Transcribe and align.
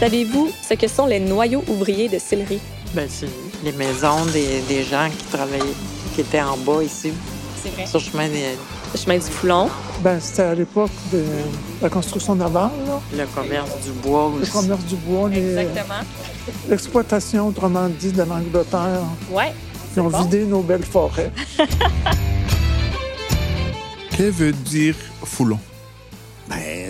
Savez-vous 0.00 0.50
ce 0.68 0.74
que 0.74 0.88
sont 0.88 1.06
les 1.06 1.20
noyaux 1.20 1.64
ouvriers 1.68 2.08
de 2.08 2.18
Sillery? 2.18 2.60
Ben, 2.94 3.06
c'est 3.08 3.28
les 3.64 3.72
maisons 3.72 4.24
des, 4.32 4.60
des 4.68 4.82
gens 4.84 5.08
qui 5.16 5.24
travaillaient, 5.24 5.64
qui 6.14 6.20
étaient 6.20 6.40
en 6.42 6.56
bas 6.58 6.82
ici, 6.82 7.12
C'est 7.62 7.70
vrai. 7.70 7.86
sur 7.86 7.98
le 7.98 8.04
chemin 8.04 8.28
des, 8.28 8.56
Le 8.92 8.98
chemin 8.98 9.14
du 9.16 9.22
Foulon. 9.22 9.68
Ben, 10.02 10.18
c'était 10.20 10.42
à 10.42 10.54
l'époque 10.54 10.90
de 11.12 11.24
la 11.80 11.88
construction 11.88 12.34
navale, 12.34 12.70
là. 12.86 13.00
le 13.16 13.26
commerce 13.34 13.70
du 13.84 13.90
bois 13.92 14.30
le 14.36 14.42
aussi. 14.42 14.50
commerce 14.52 14.84
du 14.84 14.96
bois, 14.96 15.28
les- 15.30 15.56
Exactement. 15.56 16.00
l'exploitation, 16.68 17.48
autrement 17.48 17.88
dit, 17.88 18.12
de 18.12 18.22
l'Angleterre. 18.22 19.00
Ouais. 19.30 19.52
Ils 19.96 20.00
ont 20.00 20.10
bon. 20.10 20.22
vidé 20.22 20.44
nos 20.44 20.60
belles 20.60 20.84
forêts. 20.84 21.32
Que 24.16 24.24
veut 24.24 24.52
dire 24.52 24.94
foulon? 25.24 25.58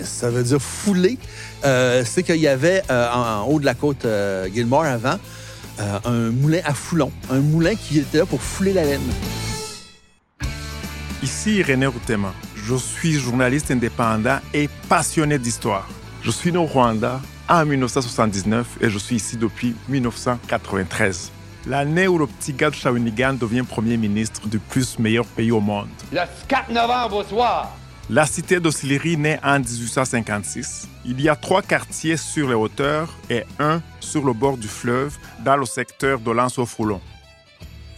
Ça 0.03 0.29
veut 0.29 0.43
dire 0.43 0.61
fouler. 0.61 1.17
Euh, 1.65 2.03
c'est 2.05 2.23
qu'il 2.23 2.37
y 2.37 2.47
avait 2.47 2.83
euh, 2.89 3.09
en, 3.11 3.41
en 3.41 3.45
haut 3.47 3.59
de 3.59 3.65
la 3.65 3.73
côte 3.73 4.05
euh, 4.05 4.47
Gilmore 4.53 4.85
avant 4.85 5.17
euh, 5.79 5.99
un 6.05 6.31
moulin 6.31 6.59
à 6.65 6.73
foulon. 6.73 7.11
Un 7.29 7.39
moulin 7.39 7.75
qui 7.75 7.99
était 7.99 8.19
là 8.19 8.25
pour 8.25 8.41
fouler 8.41 8.73
la 8.73 8.83
laine. 8.83 9.01
Ici 11.23 11.63
René 11.63 11.85
Routema. 11.87 12.33
Je 12.55 12.75
suis 12.75 13.13
journaliste 13.13 13.71
indépendant 13.71 14.39
et 14.53 14.69
passionné 14.89 15.39
d'histoire. 15.39 15.87
Je 16.21 16.31
suis 16.31 16.51
né 16.51 16.57
au 16.57 16.65
Rwanda 16.65 17.21
en 17.47 17.65
1979 17.65 18.67
et 18.81 18.89
je 18.89 18.97
suis 18.97 19.15
ici 19.15 19.37
depuis 19.37 19.73
1993. 19.87 21.31
L'année 21.67 22.07
où 22.07 22.17
le 22.17 22.27
petit 22.27 22.53
gars 22.53 22.69
de 22.69 22.75
Shawinigan 22.75 23.33
devient 23.33 23.63
premier 23.67 23.97
ministre 23.97 24.47
du 24.47 24.59
plus 24.59 24.99
meilleur 24.99 25.25
pays 25.25 25.51
au 25.51 25.59
monde. 25.59 25.87
Le 26.11 26.21
4 26.47 26.71
novembre 26.71 27.17
au 27.17 27.23
soir. 27.23 27.75
La 28.09 28.25
cité 28.25 28.61
d'Osillery 28.61 29.17
naît 29.17 29.37
en 29.43 29.59
1856. 29.59 30.87
Il 31.05 31.19
y 31.19 31.27
a 31.27 31.35
trois 31.35 31.61
quartiers 31.61 32.15
sur 32.15 32.47
les 32.47 32.55
hauteurs 32.55 33.13
et 33.29 33.43
un 33.59 33.81
sur 33.99 34.23
le 34.23 34.31
bord 34.31 34.55
du 34.55 34.69
fleuve 34.69 35.17
dans 35.43 35.57
le 35.57 35.65
secteur 35.65 36.19
de 36.21 36.31
l'Anse 36.31 36.57
au 36.57 36.65
Foulon. 36.65 37.01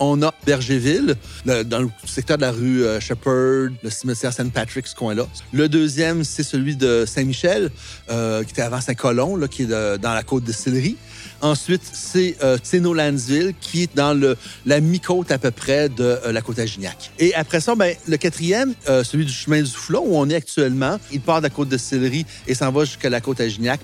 On 0.01 0.21
a 0.21 0.33
Bergerville, 0.45 1.15
le- 1.45 1.63
dans 1.63 1.79
le 1.81 1.89
secteur 2.05 2.37
de 2.37 2.41
la 2.43 2.51
rue 2.51 2.83
euh, 2.83 2.99
Shepherd, 2.99 3.73
le 3.83 3.89
cimetière 3.89 4.31
St. 4.31 4.51
Patrick, 4.51 4.87
ce 4.87 4.95
coin-là. 4.95 5.27
Le 5.51 5.67
deuxième, 5.67 6.23
c'est 6.23 6.43
celui 6.43 6.75
de 6.75 7.05
Saint-Michel, 7.05 7.69
euh, 8.09 8.43
qui 8.43 8.51
était 8.51 8.61
avant 8.61 8.79
Saint-Colomb, 8.79 9.35
là, 9.35 9.47
qui 9.47 9.63
est 9.63 9.67
dans 9.67 10.13
la 10.13 10.23
côte 10.23 10.43
de 10.45 10.51
Sillery. 10.53 10.95
Ensuite, 11.41 11.81
c'est 11.91 12.37
euh, 12.43 12.57
Tseno-Lansville, 12.57 13.53
qui 13.59 13.83
est 13.83 13.95
dans 13.95 14.17
la 14.65 14.79
mi-côte 14.79 15.31
à 15.31 15.37
peu 15.37 15.51
près 15.51 15.89
de 15.89 16.03
euh, 16.25 16.31
la 16.31 16.41
côte 16.41 16.59
à 16.59 16.65
Gignac. 16.65 17.11
Et 17.19 17.33
après 17.35 17.59
ça, 17.59 17.75
ben, 17.75 17.93
le 18.07 18.17
quatrième, 18.17 18.73
euh, 18.87 19.03
celui 19.03 19.25
du 19.25 19.33
chemin 19.33 19.61
du 19.61 19.69
Foulon, 19.71 20.03
où 20.05 20.15
on 20.17 20.29
est 20.29 20.35
actuellement, 20.35 20.97
il 21.11 21.21
part 21.21 21.39
de 21.39 21.43
la 21.43 21.49
côte 21.49 21.69
de 21.69 21.77
Sillery 21.77 22.25
et 22.47 22.53
s'en 22.55 22.71
va 22.71 22.85
jusqu'à 22.85 23.09
la 23.09 23.19
côte 23.21 23.39
à 23.41 23.47
Gignac. 23.47 23.79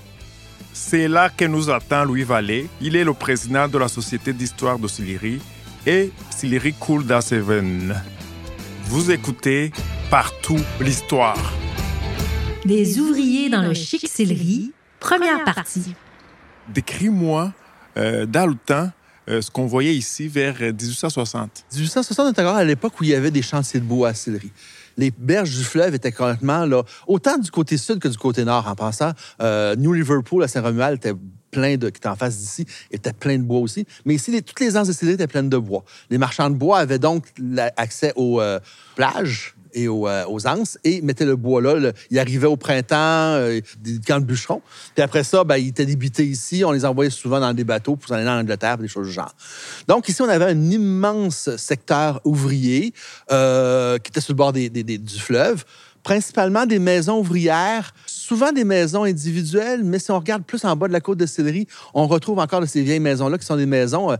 C'est 0.73 1.07
là 1.07 1.29
que 1.29 1.45
nous 1.45 1.69
attend 1.69 2.03
Louis 2.03 2.23
Vallée. 2.23 2.67
Il 2.81 2.95
est 2.97 3.03
le 3.05 3.13
président 3.13 3.67
de 3.69 3.77
la 3.77 3.87
Société 3.87 4.33
d'histoire 4.33 4.77
de 4.77 4.87
Sillery 4.89 5.39
et 5.85 6.11
Sillery 6.29 6.73
coule 6.73 7.05
dans 7.05 7.21
ses 7.21 7.39
veines. 7.39 7.95
Vous 8.85 9.11
écoutez 9.11 9.71
Partout 10.09 10.59
l'histoire. 10.79 11.53
Des 12.63 12.99
ouvriers 12.99 13.49
dans 13.49 13.61
le 13.61 13.73
chic 13.73 14.07
céleri, 14.07 14.71
première 14.99 15.43
partie. 15.43 15.93
Décris-moi 16.69 17.53
euh, 17.97 18.25
dans 18.25 18.47
le 18.47 18.55
temps 18.55 18.89
euh, 19.27 19.41
ce 19.41 19.49
qu'on 19.49 19.65
voyait 19.65 19.95
ici 19.95 20.27
vers 20.27 20.55
euh, 20.61 20.71
1860. 20.71 21.65
1860 21.73 22.37
est 22.37 22.41
encore 22.41 22.55
à 22.55 22.63
l'époque 22.63 22.99
où 22.99 23.03
il 23.03 23.09
y 23.09 23.15
avait 23.15 23.31
des 23.31 23.41
chantiers 23.41 23.79
de 23.79 23.85
bois 23.85 24.09
à 24.09 24.13
Sillery. 24.13 24.51
Les 24.97 25.11
berges 25.11 25.57
du 25.57 25.63
fleuve 25.63 25.95
étaient 25.95 26.11
complètement 26.11 26.65
là, 26.65 26.83
autant 27.07 27.37
du 27.37 27.49
côté 27.49 27.77
sud 27.77 27.99
que 27.99 28.07
du 28.07 28.17
côté 28.17 28.45
nord. 28.45 28.67
En 28.67 28.75
passant, 28.75 29.11
euh, 29.41 29.75
New 29.75 29.93
Liverpool 29.93 30.43
à 30.43 30.47
Saint-Romuald 30.47 30.97
était 30.97 31.13
qui 31.89 31.97
était 31.97 32.07
en 32.07 32.15
face 32.15 32.37
d'ici, 32.37 32.65
était 32.91 33.13
plein 33.13 33.37
de 33.37 33.43
bois 33.43 33.59
aussi. 33.59 33.85
Mais 34.05 34.15
ici, 34.15 34.41
toutes 34.43 34.59
les 34.59 34.77
anses 34.77 34.87
de 34.87 35.09
étaient 35.09 35.27
pleines 35.27 35.49
de 35.49 35.57
bois. 35.57 35.83
Les 36.09 36.17
marchands 36.17 36.49
de 36.49 36.55
bois 36.55 36.79
avaient 36.79 36.99
donc 36.99 37.25
accès 37.77 38.13
aux 38.15 38.41
euh, 38.41 38.59
plages 38.95 39.55
et 39.73 39.87
aux, 39.87 40.07
euh, 40.07 40.23
aux 40.27 40.47
anses 40.47 40.77
et 40.83 41.01
mettaient 41.01 41.25
le 41.25 41.35
bois 41.35 41.61
là. 41.61 41.75
Le- 41.75 41.93
ils 42.09 42.17
arrivaient 42.17 42.47
au 42.47 42.55
printemps, 42.55 42.95
euh, 42.95 43.59
des 43.79 43.99
camps 43.99 44.19
de 44.19 44.25
bûcherons. 44.25 44.61
Puis 44.93 45.03
après 45.03 45.23
ça, 45.23 45.43
ben, 45.43 45.57
ils 45.57 45.69
étaient 45.69 45.85
débités 45.85 46.25
ici. 46.25 46.63
On 46.63 46.71
les 46.71 46.85
envoyait 46.85 47.11
souvent 47.11 47.39
dans 47.39 47.53
des 47.53 47.63
bateaux 47.65 47.95
pour 47.95 48.07
s'en 48.07 48.15
aller 48.15 48.27
en 48.27 48.39
Angleterre, 48.39 48.77
des 48.77 48.87
choses 48.87 49.07
du 49.07 49.13
genre. 49.13 49.35
Donc 49.87 50.07
ici, 50.07 50.21
on 50.21 50.29
avait 50.29 50.45
un 50.45 50.71
immense 50.71 51.55
secteur 51.57 52.21
ouvrier 52.23 52.91
qui 52.91 54.09
était 54.09 54.21
sur 54.21 54.33
le 54.33 54.37
bord 54.37 54.53
du 54.53 55.19
fleuve, 55.19 55.65
principalement 56.05 56.67
des 56.67 56.77
maisons 56.77 57.17
ouvrières, 57.17 57.91
souvent 58.05 58.51
des 58.51 58.63
maisons 58.63 59.05
individuelles, 59.05 59.83
mais 59.83 59.97
si 59.97 60.11
on 60.11 60.19
regarde 60.19 60.43
plus 60.43 60.63
en 60.63 60.75
bas 60.75 60.87
de 60.87 60.93
la 60.93 61.01
côte 61.01 61.17
de 61.17 61.25
Sillery, 61.25 61.65
on 61.95 62.05
retrouve 62.05 62.37
encore 62.37 62.61
de 62.61 62.67
ces 62.67 62.83
vieilles 62.83 62.99
maisons-là 62.99 63.39
qui 63.39 63.45
sont 63.45 63.55
des 63.55 63.65
maisons, 63.65 64.11
euh, 64.11 64.15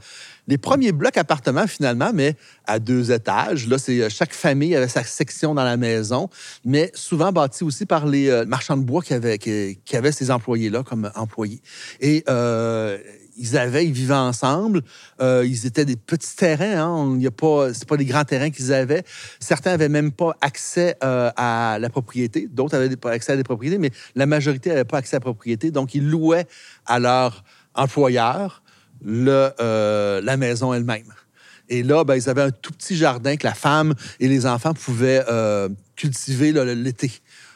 les 0.48 0.58
premiers 0.58 0.92
blocs 0.92 1.16
appartements 1.16 1.68
finalement, 1.68 2.10
mais 2.12 2.36
à 2.66 2.80
deux 2.80 3.12
étages. 3.12 3.68
Là, 3.68 3.78
c'est 3.78 4.02
euh, 4.02 4.10
chaque 4.10 4.34
famille 4.34 4.76
avait 4.76 4.88
sa 4.88 5.04
section 5.04 5.54
dans 5.54 5.64
la 5.64 5.78
maison, 5.78 6.28
mais 6.66 6.92
souvent 6.96 7.32
bâtis 7.32 7.64
aussi 7.64 7.86
par 7.86 8.08
les 8.08 8.30
euh, 8.30 8.46
marchands 8.46 8.78
de 8.78 8.84
bois 8.84 9.04
qui 9.04 9.14
avaient, 9.14 9.38
qui, 9.38 9.78
qui 9.86 9.96
avaient 9.96 10.12
ces 10.12 10.32
employés-là 10.32 10.82
comme 10.82 11.12
employés. 11.14 11.62
Et 12.02 12.24
euh, 12.28 12.98
ils 13.38 13.58
avaient, 13.58 13.86
ils 13.86 13.92
vivaient 13.92 14.14
ensemble. 14.14 14.82
Euh, 15.22 15.46
ils 15.46 15.66
étaient 15.66 15.86
des 15.86 15.96
petits 15.96 16.36
terrains. 16.36 16.82
Hein. 16.82 17.14
Il 17.18 17.24
y 17.24 17.28
a 17.28 17.32
pas, 17.32 17.74
c'est 17.74 17.88
pas 17.88 17.98
des 17.98 18.06
grands 18.06 18.24
terrains 18.24 18.50
qu'ils 18.50 18.74
avaient. 18.74 19.04
Certains 19.40 19.72
avaient 19.72 19.90
même 19.90 20.12
pas 20.12 20.36
accès 20.42 20.98
euh, 21.04 21.32
à 21.36 21.78
la 21.80 21.90
propriété. 21.90 22.48
D'autres 22.52 22.76
avaient 22.76 22.90
accès 23.06 23.34
à 23.34 23.36
des 23.36 23.44
propriétés, 23.44 23.78
mais 23.78 23.92
la 24.16 24.26
majorité 24.26 24.70
n'avait 24.70 24.86
pas 24.86 24.98
accès 24.98 25.16
à 25.16 25.20
la 25.20 25.22
propriété. 25.22 25.72
Donc, 25.72 25.96
ils 25.96 26.08
louaient 26.08 26.48
à 26.86 27.00
leur 27.00 27.44
employeur 27.74 28.64
euh, 29.06 30.22
la 30.22 30.38
maison 30.38 30.74
elle-même. 30.74 31.14
Et 31.68 31.84
là, 31.84 32.04
ben, 32.04 32.16
ils 32.16 32.30
avaient 32.30 32.44
un 32.44 32.52
tout 32.52 32.72
petit 32.72 32.96
jardin 32.96 33.36
que 33.38 33.46
la 33.46 33.56
femme 33.56 33.96
et 34.20 34.28
les 34.28 34.46
enfants 34.46 34.74
pouvaient 34.74 35.24
cultiver 35.96 36.52
l'été. 36.52 37.12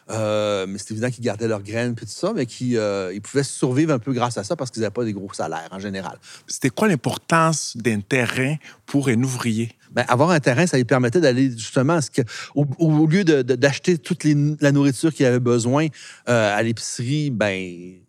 Euh, 0.10 0.66
mais 0.68 0.80
c'est 0.80 0.92
évident 0.92 1.12
qu'ils 1.12 1.24
gardaient 1.24 1.48
leurs 1.48 1.62
graines 1.62 1.92
et 1.92 1.96
tout 1.96 2.06
ça, 2.08 2.34
mais 2.36 2.46
qu'ils 2.48 2.78
euh, 2.78 3.12
ils 3.14 3.22
pouvaient 3.22 3.44
survivre 3.44 3.94
un 3.94 4.00
peu 4.00 4.12
grâce 4.12 4.38
à 4.38 4.44
ça 4.44 4.56
parce 4.56 4.72
qu'ils 4.72 4.82
n'avaient 4.82 4.92
pas 4.92 5.04
des 5.06 5.14
gros 5.14 5.32
salaires 5.34 5.70
en 5.72 5.80
général. 5.80 6.18
C'était 6.48 6.70
quoi 6.70 6.88
l'importance 6.88 7.78
d'un 7.78 8.00
terrain 8.02 8.56
pour 8.88 9.10
un 9.10 9.22
ouvrier? 9.22 9.72
Ben, 9.92 10.06
avoir 10.08 10.32
un 10.32 10.40
terrain, 10.40 10.66
ça 10.66 10.78
lui 10.78 10.86
permettait 10.86 11.22
d'aller 11.22 11.52
justement 11.52 11.94
à 11.94 12.02
ce 12.02 12.10
que, 12.12 12.22
au, 12.56 12.66
au 12.80 13.06
lieu 13.08 13.24
de- 13.24 13.42
de- 13.44 13.56
d'acheter 13.56 13.98
toute 13.98 14.24
les- 14.24 14.56
la 14.60 14.72
nourriture 14.72 15.14
qu'il 15.14 15.26
avait 15.26 15.40
besoin 15.40 15.88
euh, 16.28 16.58
à 16.58 16.62
l'épicerie, 16.64 17.30
ben 17.30 18.00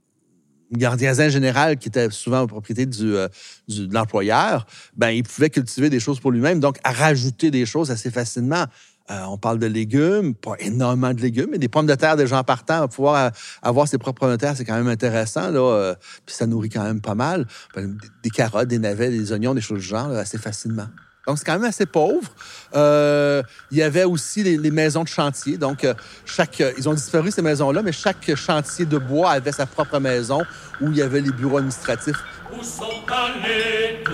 gardien 0.72 1.28
général, 1.28 1.76
qui 1.78 1.88
était 1.88 2.10
souvent 2.10 2.42
en 2.42 2.46
propriété 2.46 2.86
du, 2.86 3.14
euh, 3.16 3.28
du- 3.68 3.88
de 3.88 3.94
l'employeur, 3.94 4.66
ben 4.96 5.10
il 5.10 5.22
pouvait 5.24 5.50
cultiver 5.50 5.90
des 5.90 6.00
choses 6.00 6.20
pour 6.20 6.30
lui-même, 6.30 6.60
donc 6.60 6.78
à 6.84 6.92
rajouter 6.92 7.50
des 7.50 7.66
choses 7.66 7.90
assez 7.90 8.10
facilement. 8.10 8.66
Euh, 9.10 9.24
on 9.24 9.38
parle 9.38 9.58
de 9.58 9.66
légumes, 9.66 10.34
pas 10.34 10.54
énormément 10.60 11.12
de 11.12 11.20
légumes, 11.20 11.48
mais 11.50 11.58
des 11.58 11.68
pommes 11.68 11.86
de 11.86 11.94
terre 11.94 12.16
des 12.16 12.28
gens 12.28 12.44
partants, 12.44 12.86
pouvoir 12.86 13.32
avoir 13.60 13.88
ses 13.88 13.98
propres 13.98 14.20
pommes 14.20 14.30
de 14.30 14.36
terre, 14.36 14.54
c'est 14.56 14.64
quand 14.64 14.76
même 14.76 14.88
intéressant. 14.88 15.50
Là, 15.50 15.60
euh, 15.60 15.94
puis 16.24 16.34
ça 16.34 16.46
nourrit 16.46 16.68
quand 16.68 16.84
même 16.84 17.00
pas 17.00 17.16
mal. 17.16 17.46
Ben, 17.74 17.98
des, 18.22 18.30
carottes, 18.30 18.68
des 18.68 18.78
navets, 18.78 19.10
des 19.10 19.32
oignons, 19.32 19.54
des 19.54 19.60
choses 19.60 19.80
du 19.80 19.84
genre, 19.84 20.10
assez 20.10 20.38
facilement. 20.38 20.86
Donc, 21.26 21.38
c'est 21.38 21.44
quand 21.44 21.54
même 21.54 21.64
assez 21.64 21.86
pauvre. 21.86 22.30
Euh, 22.74 23.42
il 23.70 23.78
y 23.78 23.82
avait 23.82 24.04
aussi 24.04 24.42
les, 24.42 24.70
maisons 24.70 25.02
de 25.02 25.08
chantier. 25.08 25.58
Donc, 25.58 25.86
chaque, 26.24 26.62
ils 26.78 26.88
ont 26.88 26.94
disparu, 26.94 27.30
ces 27.30 27.42
maisons-là, 27.42 27.82
mais 27.82 27.92
chaque 27.92 28.34
chantier 28.36 28.86
de 28.86 28.96
bois 28.96 29.32
avait 29.32 29.52
sa 29.52 29.66
propre 29.66 29.98
maison 29.98 30.42
où 30.80 30.88
il 30.88 30.96
y 30.96 31.02
avait 31.02 31.20
les 31.20 31.30
bureaux 31.30 31.58
administratifs. 31.58 32.16
Où 32.52 32.62
sont 32.62 32.84
allés 33.06 34.02
tous 34.04 34.12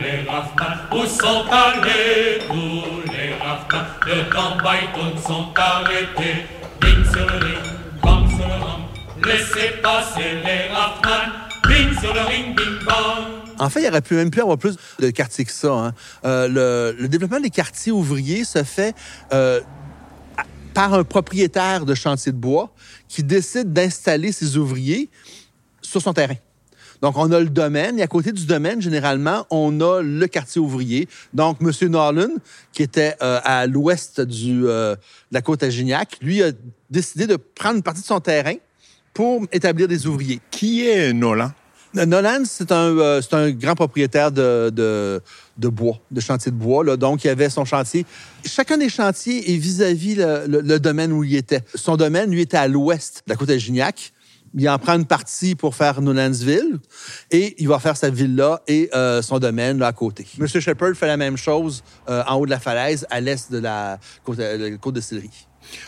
les 0.00 0.26
Où 0.92 1.06
sont 1.06 1.44
allés 1.50 2.42
tous 2.48 3.02
les 3.04 3.09
Le 4.06 5.20
sont 5.22 5.46
arrêtés 5.54 6.46
Bing 6.80 7.04
sur 7.04 7.26
le 7.26 7.38
ring, 7.38 7.58
bang 8.02 8.28
sur 8.28 8.46
le 8.46 8.54
rang 8.54 8.88
Laissez 9.24 9.76
passer 9.82 10.40
les 10.44 10.70
Bing 11.68 12.00
sur 12.00 12.12
le 12.14 12.20
ring, 12.20 12.56
bing 12.56 12.84
bang 12.84 13.58
En 13.58 13.68
fait, 13.68 13.82
il 13.82 13.88
aurait 13.88 14.00
pu 14.00 14.14
même 14.14 14.30
pu 14.30 14.40
avoir 14.40 14.58
plus 14.58 14.76
de 14.98 15.10
quartiers 15.10 15.44
que 15.44 15.52
ça. 15.52 15.72
hein. 15.72 15.94
Euh, 16.24 16.92
le, 16.98 17.08
développement 17.08 17.40
des 17.40 17.50
quartiers 17.50 17.92
ouvriers 17.92 18.44
se 18.44 18.64
fait 18.64 18.94
euh, 19.32 19.60
par 20.74 20.94
un 20.94 21.04
propriétaire 21.04 21.84
de 21.84 21.94
chantier 21.94 22.32
de 22.32 22.38
bois 22.38 22.72
qui 23.08 23.22
décide 23.22 23.72
d'installer 23.72 24.32
ses 24.32 24.56
ouvriers 24.56 25.10
sur 25.82 26.00
son 26.00 26.12
terrain. 26.12 26.36
Donc, 27.02 27.16
on 27.16 27.32
a 27.32 27.40
le 27.40 27.48
domaine, 27.48 27.98
et 27.98 28.02
à 28.02 28.06
côté 28.06 28.30
du 28.32 28.44
domaine, 28.44 28.82
généralement, 28.82 29.46
on 29.50 29.80
a 29.80 30.02
le 30.02 30.26
quartier 30.26 30.60
ouvrier. 30.60 31.08
Donc, 31.32 31.58
M. 31.62 31.70
Nolan, 31.88 32.28
qui 32.72 32.82
était 32.82 33.14
euh, 33.22 33.40
à 33.42 33.66
l'ouest 33.66 34.20
du, 34.20 34.66
euh, 34.66 34.94
de 34.94 35.00
la 35.32 35.40
côte 35.40 35.62
à 35.62 35.70
Gignac, 35.70 36.18
lui 36.20 36.42
a 36.42 36.50
décidé 36.90 37.26
de 37.26 37.36
prendre 37.36 37.76
une 37.76 37.82
partie 37.82 38.02
de 38.02 38.06
son 38.06 38.20
terrain 38.20 38.54
pour 39.14 39.42
établir 39.50 39.88
des 39.88 40.06
ouvriers. 40.06 40.40
Qui 40.50 40.86
est 40.86 41.12
Nolan? 41.12 41.52
Nolan, 41.94 42.42
c'est 42.44 42.70
un, 42.70 42.96
euh, 42.98 43.20
c'est 43.20 43.34
un 43.34 43.50
grand 43.50 43.74
propriétaire 43.74 44.30
de, 44.30 44.70
de, 44.70 45.20
de 45.58 45.68
bois, 45.68 45.98
de 46.12 46.20
chantier 46.20 46.52
de 46.52 46.56
bois. 46.56 46.84
Là. 46.84 46.96
Donc, 46.96 47.24
il 47.24 47.28
avait 47.28 47.50
son 47.50 47.64
chantier. 47.64 48.06
Chacun 48.44 48.78
des 48.78 48.88
chantiers 48.88 49.52
est 49.52 49.56
vis-à-vis 49.56 50.14
le, 50.14 50.44
le- 50.46 50.60
le 50.60 50.78
domaine 50.78 51.12
où 51.12 51.24
il 51.24 51.34
était. 51.34 51.62
Son 51.74 51.96
domaine, 51.96 52.30
lui, 52.30 52.42
était 52.42 52.58
à 52.58 52.68
l'ouest 52.68 53.22
de 53.26 53.32
la 53.32 53.36
côte 53.36 53.50
à 53.50 53.58
Gignac. 53.58 54.12
Il 54.54 54.68
en 54.68 54.78
prend 54.78 54.94
une 54.94 55.04
partie 55.04 55.54
pour 55.54 55.74
faire 55.74 56.00
Nolansville 56.00 56.78
et 57.30 57.54
il 57.58 57.68
va 57.68 57.78
faire 57.78 57.96
sa 57.96 58.10
villa 58.10 58.60
et 58.66 58.90
euh, 58.94 59.22
son 59.22 59.38
domaine 59.38 59.78
là, 59.78 59.88
à 59.88 59.92
côté. 59.92 60.26
M. 60.38 60.46
Shepard 60.46 60.94
fait 60.94 61.06
la 61.06 61.16
même 61.16 61.36
chose 61.36 61.82
euh, 62.08 62.22
en 62.26 62.36
haut 62.36 62.46
de 62.46 62.50
la 62.50 62.60
falaise, 62.60 63.06
à 63.10 63.20
l'est 63.20 63.50
de 63.50 63.58
la 63.58 63.98
côte, 64.24 64.38
euh, 64.40 64.70
la 64.70 64.76
côte 64.76 64.94
de 64.94 65.00
Sillery. 65.00 65.30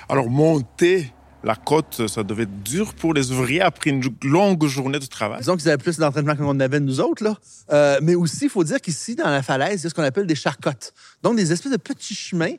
Alors, 0.08 0.28
monter 0.28 1.12
la 1.44 1.56
côte, 1.56 2.06
ça 2.06 2.22
devait 2.22 2.44
être 2.44 2.62
dur 2.62 2.94
pour 2.94 3.14
les 3.14 3.32
ouvriers 3.32 3.60
après 3.60 3.90
une 3.90 4.02
longue 4.22 4.64
journée 4.66 4.98
de 4.98 5.06
travail. 5.06 5.40
Disons 5.40 5.56
qu'ils 5.56 5.68
avaient 5.68 5.78
plus 5.78 5.98
d'entraînement 5.98 6.36
qu'on 6.36 6.60
avait 6.60 6.78
nous 6.78 7.00
autres. 7.00 7.24
Là. 7.24 7.36
Euh, 7.72 7.98
mais 8.02 8.14
aussi, 8.14 8.44
il 8.44 8.50
faut 8.50 8.62
dire 8.62 8.80
qu'ici, 8.80 9.16
dans 9.16 9.28
la 9.28 9.42
falaise, 9.42 9.80
il 9.80 9.84
y 9.84 9.86
a 9.86 9.90
ce 9.90 9.94
qu'on 9.94 10.04
appelle 10.04 10.26
des 10.26 10.36
charcottes. 10.36 10.92
Donc, 11.22 11.36
des 11.36 11.52
espèces 11.52 11.72
de 11.72 11.78
petits 11.78 12.14
chemins 12.14 12.54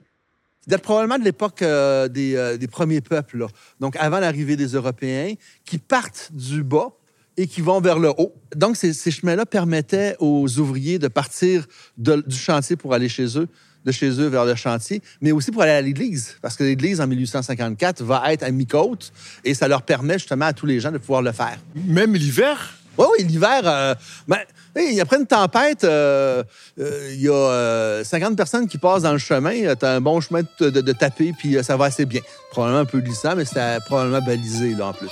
qui 0.69 0.77
probablement 0.77 1.19
de 1.19 1.23
l'époque 1.23 1.61
euh, 1.61 2.07
des, 2.07 2.35
euh, 2.35 2.57
des 2.57 2.67
premiers 2.67 3.01
peuples. 3.01 3.47
Donc, 3.79 3.95
avant 3.97 4.19
l'arrivée 4.19 4.55
des 4.55 4.67
Européens, 4.67 5.33
qui 5.65 5.77
partent 5.77 6.31
du 6.33 6.63
bas 6.63 6.89
et 7.35 7.47
qui 7.47 7.61
vont 7.61 7.81
vers 7.81 7.99
le 7.99 8.09
haut. 8.09 8.33
Donc, 8.55 8.77
ces, 8.77 8.93
ces 8.93 9.11
chemins-là 9.11 9.45
permettaient 9.45 10.15
aux 10.19 10.59
ouvriers 10.59 10.99
de 10.99 11.07
partir 11.07 11.65
du 11.97 12.35
chantier 12.35 12.75
pour 12.75 12.93
aller 12.93 13.09
chez 13.09 13.37
eux, 13.37 13.47
de 13.85 13.91
chez 13.91 14.09
eux 14.19 14.27
vers 14.27 14.45
le 14.45 14.55
chantier, 14.55 15.01
mais 15.21 15.31
aussi 15.31 15.51
pour 15.51 15.63
aller 15.63 15.71
à 15.71 15.81
l'église, 15.81 16.37
parce 16.41 16.55
que 16.55 16.63
l'église, 16.63 17.01
en 17.01 17.07
1854, 17.07 18.03
va 18.03 18.31
être 18.31 18.43
à 18.43 18.51
mi-côte 18.51 19.11
et 19.43 19.53
ça 19.53 19.67
leur 19.67 19.81
permet 19.81 20.13
justement 20.13 20.45
à 20.45 20.53
tous 20.53 20.65
les 20.65 20.79
gens 20.79 20.91
de 20.91 20.97
pouvoir 20.97 21.21
le 21.21 21.31
faire. 21.31 21.57
Même 21.75 22.13
l'hiver, 22.13 22.77
Oui, 22.97 23.05
oui, 23.17 23.23
l'hiver, 23.25 23.61
euh, 23.65 23.95
ben, 24.27 24.37
hey, 24.75 25.01
après 25.01 25.17
une 25.17 25.25
tempête, 25.25 25.83
euh, 25.83 26.43
euh, 26.79 27.09
il 27.13 27.21
y 27.21 27.27
a 27.27 27.33
euh, 27.33 28.03
50 28.03 28.35
personnes 28.37 28.67
qui 28.67 28.77
passent 28.77 29.01
dans 29.01 29.11
le 29.13 29.17
chemin. 29.17 29.73
Tu 29.75 29.85
as 29.85 29.91
un 29.93 30.01
bon 30.01 30.21
chemin 30.21 30.41
de, 30.59 30.69
de- 30.69 30.81
de 30.81 30.91
taper, 30.91 31.33
puis 31.37 31.57
euh, 31.57 31.63
ça 31.63 31.75
va 31.75 31.85
assez 31.85 32.05
bien. 32.05 32.21
Probablement 32.51 32.81
un 32.81 32.85
peu 32.85 32.99
glissant, 32.99 33.35
mais 33.35 33.45
c'était 33.45 33.77
probablement 33.85 34.21
balisé, 34.21 34.75
là, 34.75 34.87
en 34.87 34.93
plus. 34.93 35.09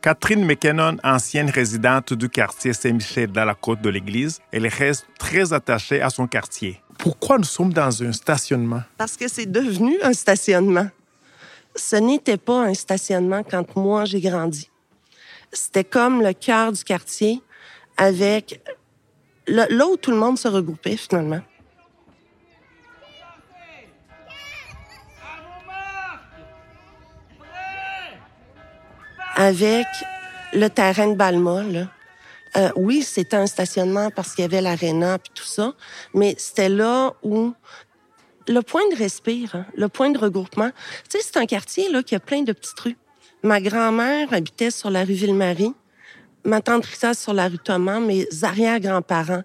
Catherine 0.00 0.44
McKinnon, 0.46 0.96
ancienne 1.02 1.50
résidente 1.50 2.12
du 2.14 2.28
quartier 2.30 2.72
Saint-Michel 2.72 3.30
dans 3.32 3.44
la 3.44 3.54
côte 3.54 3.82
de 3.82 3.90
l'église, 3.90 4.38
elle 4.52 4.66
reste 4.68 5.06
très 5.18 5.52
attachée 5.52 6.00
à 6.00 6.08
son 6.08 6.26
quartier. 6.26 6.80
Pourquoi 6.98 7.36
nous 7.38 7.44
sommes 7.44 7.72
dans 7.72 8.02
un 8.02 8.12
stationnement? 8.12 8.82
Parce 8.96 9.16
que 9.16 9.28
c'est 9.28 9.46
devenu 9.50 9.98
un 10.02 10.12
stationnement. 10.12 10.88
Ce 11.78 11.96
n'était 11.96 12.36
pas 12.36 12.62
un 12.64 12.74
stationnement 12.74 13.42
quand 13.44 13.76
moi 13.76 14.04
j'ai 14.04 14.20
grandi. 14.20 14.68
C'était 15.52 15.84
comme 15.84 16.20
le 16.22 16.32
cœur 16.32 16.72
du 16.72 16.82
quartier 16.82 17.40
avec 17.96 18.60
le- 19.46 19.66
là 19.74 19.86
où 19.86 19.96
tout 19.96 20.10
le 20.10 20.16
monde 20.16 20.36
se 20.38 20.48
regroupait 20.48 20.96
finalement. 20.96 21.40
Avec 29.36 29.86
le 30.52 30.68
terrain 30.68 31.08
de 31.08 31.14
Balma, 31.14 31.62
là. 31.62 31.86
Euh, 32.56 32.70
oui, 32.76 33.02
c'était 33.02 33.36
un 33.36 33.46
stationnement 33.46 34.10
parce 34.10 34.34
qu'il 34.34 34.42
y 34.42 34.46
avait 34.46 34.62
l'aréna 34.62 35.18
puis 35.18 35.30
tout 35.34 35.44
ça, 35.44 35.74
mais 36.14 36.34
c'était 36.38 36.70
là 36.70 37.12
où 37.22 37.52
le 38.48 38.62
point 38.62 38.82
de 38.90 38.96
respire, 38.96 39.54
hein, 39.54 39.66
le 39.76 39.88
point 39.88 40.10
de 40.10 40.18
regroupement. 40.18 40.70
Tu 41.08 41.18
sais, 41.18 41.24
c'est 41.24 41.36
un 41.36 41.46
quartier 41.46 41.90
là 41.90 42.02
qui 42.02 42.14
a 42.14 42.20
plein 42.20 42.42
de 42.42 42.52
petites 42.52 42.78
rues. 42.80 42.96
Ma 43.42 43.60
grand-mère 43.60 44.32
habitait 44.32 44.70
sur 44.70 44.90
la 44.90 45.04
rue 45.04 45.12
Ville-Marie, 45.12 45.72
ma 46.44 46.60
tante 46.60 46.86
Rita 46.86 47.14
sur 47.14 47.32
la 47.34 47.48
rue 47.48 47.58
Thomas, 47.58 48.00
mes 48.00 48.26
arrière-grands-parents, 48.42 49.42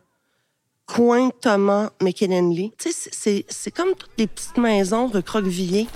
coin 0.85 1.29
Thomas 1.41 1.91
McKinley. 2.01 2.71
Tu 2.77 2.91
sais, 2.91 3.45
c'est- 3.47 3.71
comme 3.71 3.93
toutes 3.95 4.09
les 4.17 4.27
petites 4.27 4.57
maisons 4.57 5.07
recroquevillées. 5.07 5.87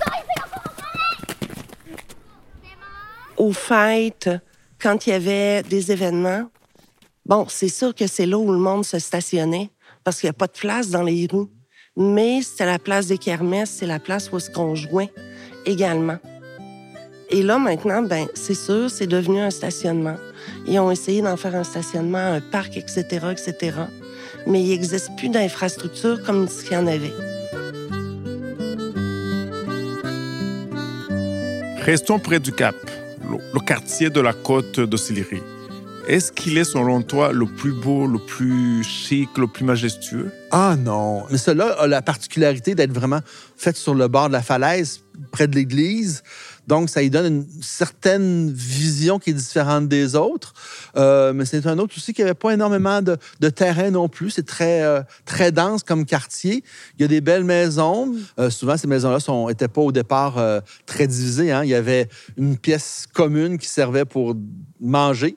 Aux 3.36 3.52
fêtes, 3.52 4.30
quand 4.80 5.06
il 5.06 5.10
y 5.10 5.12
avait 5.12 5.62
des 5.62 5.92
événements, 5.92 6.50
bon, 7.24 7.46
c'est 7.48 7.68
sûr 7.68 7.94
que 7.94 8.06
c'est 8.06 8.26
là 8.26 8.36
où 8.38 8.50
le 8.52 8.58
monde 8.58 8.84
se 8.84 8.98
stationnait 8.98 9.70
parce 10.04 10.20
qu'il 10.20 10.26
n'y 10.26 10.30
a 10.30 10.34
pas 10.34 10.46
de 10.48 10.58
place 10.58 10.88
dans 10.90 11.02
les 11.02 11.26
rues. 11.30 11.46
Mais 12.00 12.42
c'était 12.42 12.64
la 12.64 12.78
place 12.78 13.08
des 13.08 13.18
kermesses, 13.18 13.70
c'est 13.70 13.86
la 13.86 13.98
place 13.98 14.30
où 14.30 14.36
est-ce 14.36 14.52
qu'on 14.52 14.76
jouait 14.76 15.10
également. 15.66 16.18
Et 17.28 17.42
là, 17.42 17.58
maintenant, 17.58 18.02
ben, 18.02 18.28
c'est 18.34 18.54
sûr, 18.54 18.88
c'est 18.88 19.08
devenu 19.08 19.40
un 19.40 19.50
stationnement. 19.50 20.14
Ils 20.68 20.78
ont 20.78 20.92
essayé 20.92 21.22
d'en 21.22 21.36
faire 21.36 21.56
un 21.56 21.64
stationnement, 21.64 22.18
un 22.18 22.40
parc, 22.40 22.76
etc., 22.76 23.04
etc. 23.32 23.76
Mais 24.46 24.62
il 24.62 24.68
n'existe 24.68 25.10
plus 25.18 25.28
d'infrastructure 25.28 26.22
comme 26.22 26.46
s'il 26.46 26.72
y 26.72 26.76
en 26.76 26.86
avait. 26.86 27.12
Restons 31.82 32.20
près 32.20 32.38
du 32.38 32.52
Cap, 32.52 32.76
le, 33.28 33.38
le 33.52 33.60
quartier 33.60 34.08
de 34.08 34.20
la 34.20 34.32
côte 34.32 34.78
de 34.78 34.96
Sillery. 34.96 35.40
Est-ce 36.08 36.32
qu'il 36.32 36.56
est, 36.56 36.64
selon 36.64 37.02
toi, 37.02 37.32
le 37.32 37.44
plus 37.44 37.74
beau, 37.74 38.06
le 38.06 38.18
plus 38.18 38.82
chic, 38.82 39.28
le 39.36 39.46
plus 39.46 39.66
majestueux? 39.66 40.32
Ah 40.50 40.74
non. 40.74 41.24
Mais 41.30 41.36
cela 41.36 41.66
a 41.72 41.86
la 41.86 42.00
particularité 42.00 42.74
d'être 42.74 42.94
vraiment 42.94 43.20
fait 43.58 43.76
sur 43.76 43.94
le 43.94 44.08
bord 44.08 44.28
de 44.28 44.32
la 44.32 44.40
falaise, 44.40 45.02
près 45.32 45.46
de 45.46 45.54
l'église. 45.54 46.22
Donc, 46.66 46.88
ça 46.88 47.02
lui 47.02 47.10
donne 47.10 47.26
une 47.26 47.46
certaine 47.60 48.50
vision 48.50 49.18
qui 49.18 49.30
est 49.30 49.34
différente 49.34 49.86
des 49.86 50.16
autres. 50.16 50.54
Euh, 50.96 51.34
mais 51.34 51.44
c'est 51.44 51.66
un 51.66 51.78
autre 51.78 51.94
aussi 51.94 52.14
qui 52.14 52.22
n'avait 52.22 52.32
pas 52.32 52.54
énormément 52.54 53.02
de, 53.02 53.48
terrain 53.50 53.90
non 53.90 54.08
plus. 54.08 54.30
C'est 54.30 54.46
très, 54.46 54.80
euh, 54.84 55.02
très 55.26 55.52
dense 55.52 55.82
comme 55.82 56.06
quartier. 56.06 56.64
Il 56.98 57.02
y 57.02 57.04
a 57.04 57.08
des 57.08 57.20
belles 57.20 57.44
maisons. 57.44 58.14
Euh, 58.40 58.48
souvent, 58.48 58.78
ces 58.78 58.86
maisons-là 58.86 59.18
n'étaient 59.46 59.68
pas 59.68 59.82
au 59.82 59.92
départ 59.92 60.42
très 60.86 61.06
divisées. 61.06 61.52
hein. 61.52 61.64
Il 61.64 61.68
y 61.68 61.74
avait 61.74 62.08
une 62.38 62.56
pièce 62.56 63.06
commune 63.12 63.58
qui 63.58 63.68
servait 63.68 64.06
pour 64.06 64.34
manger, 64.80 65.36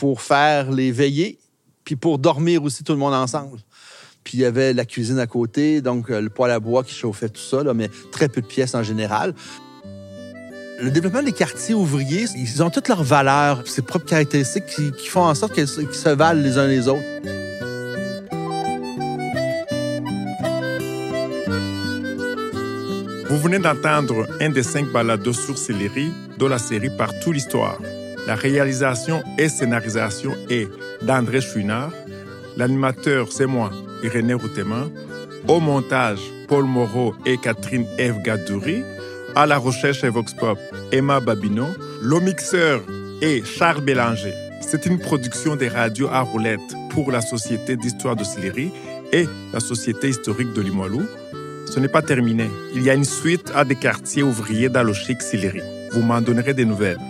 pour 0.00 0.22
faire 0.22 0.72
les 0.72 0.92
veillées, 0.92 1.38
puis 1.84 1.94
pour 1.94 2.18
dormir 2.18 2.62
aussi 2.64 2.82
tout 2.82 2.92
le 2.92 2.98
monde 2.98 3.12
ensemble. 3.12 3.58
Puis 4.24 4.38
il 4.38 4.40
y 4.40 4.46
avait 4.46 4.72
la 4.72 4.86
cuisine 4.86 5.18
à 5.18 5.26
côté, 5.26 5.82
donc 5.82 6.10
euh, 6.10 6.22
le 6.22 6.30
poêle 6.30 6.52
à 6.52 6.58
bois 6.58 6.82
qui 6.82 6.94
chauffait 6.94 7.28
tout 7.28 7.42
ça, 7.42 7.62
là, 7.62 7.74
mais 7.74 7.90
très 8.10 8.30
peu 8.30 8.40
de 8.40 8.46
pièces 8.46 8.74
en 8.74 8.82
général. 8.82 9.34
Le 10.80 10.90
développement 10.90 11.22
des 11.22 11.32
quartiers 11.32 11.74
ouvriers, 11.74 12.24
ils 12.34 12.62
ont 12.62 12.70
toutes 12.70 12.88
leurs 12.88 13.02
valeurs, 13.02 13.62
ses 13.66 13.82
propres 13.82 14.06
caractéristiques 14.06 14.64
qui, 14.64 15.06
font 15.06 15.20
en 15.20 15.34
sorte 15.34 15.52
qu'ils 15.52 15.68
se 15.68 16.08
valent 16.08 16.40
les 16.40 16.56
uns 16.56 16.66
les 16.66 16.88
autres. 16.88 17.04
Vous 23.28 23.38
venez 23.38 23.58
d'entendre 23.58 24.26
un 24.40 24.48
des 24.48 24.62
cinq 24.62 24.90
balados 24.90 25.34
sur 25.34 25.58
Sillery 25.58 26.10
de 26.38 26.46
la 26.46 26.58
série 26.58 26.88
Partout 26.96 27.32
l'Histoire. 27.32 27.76
La 28.30 28.36
réalisation 28.36 29.24
et 29.38 29.48
scénarisation 29.48 30.36
est 30.48 30.68
d'André 31.02 31.40
Chouinard. 31.40 31.90
L'animateur, 32.56 33.32
c'est 33.32 33.46
moi, 33.46 33.72
Irénée 34.04 34.34
Routeman. 34.34 34.88
Au 35.48 35.58
montage, 35.58 36.20
Paul 36.46 36.64
Moreau 36.64 37.12
et 37.26 37.38
Catherine 37.38 37.86
Eve 37.98 38.22
Gadouri. 38.22 38.84
À 39.34 39.46
la 39.46 39.58
recherche 39.58 40.04
et 40.04 40.10
Vox 40.10 40.32
Pop, 40.34 40.60
Emma 40.92 41.18
Babineau. 41.18 41.66
Le 42.02 42.20
mixeur 42.20 42.82
est 43.20 43.44
Charles 43.44 43.80
Bélanger. 43.80 44.32
C'est 44.60 44.86
une 44.86 45.00
production 45.00 45.56
des 45.56 45.66
radios 45.66 46.06
à 46.06 46.20
roulettes 46.20 46.60
pour 46.90 47.10
la 47.10 47.22
Société 47.22 47.74
d'histoire 47.74 48.14
de 48.14 48.22
Sillery 48.22 48.70
et 49.12 49.26
la 49.52 49.58
Société 49.58 50.08
historique 50.08 50.52
de 50.52 50.60
Limoilou. 50.60 51.02
Ce 51.66 51.80
n'est 51.80 51.88
pas 51.88 52.02
terminé. 52.02 52.48
Il 52.76 52.84
y 52.84 52.90
a 52.90 52.94
une 52.94 53.02
suite 53.02 53.50
à 53.56 53.64
des 53.64 53.74
quartiers 53.74 54.22
ouvriers 54.22 54.68
dans 54.68 54.84
le 54.84 54.92
chic 54.92 55.20
Sillery. 55.20 55.62
Vous 55.90 56.02
m'en 56.02 56.20
donnerez 56.20 56.54
des 56.54 56.64
nouvelles. 56.64 57.00